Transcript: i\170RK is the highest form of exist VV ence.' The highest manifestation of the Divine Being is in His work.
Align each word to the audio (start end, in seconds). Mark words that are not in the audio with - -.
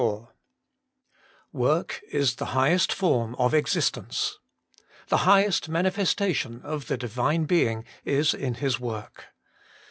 i\170RK 1.53 1.99
is 2.11 2.35
the 2.37 2.45
highest 2.57 2.91
form 2.91 3.35
of 3.35 3.53
exist 3.53 3.93
VV 3.95 4.05
ence.' 4.07 4.39
The 5.09 5.17
highest 5.29 5.69
manifestation 5.69 6.59
of 6.63 6.87
the 6.87 6.97
Divine 6.97 7.45
Being 7.45 7.85
is 8.03 8.33
in 8.33 8.55
His 8.55 8.79
work. 8.79 9.25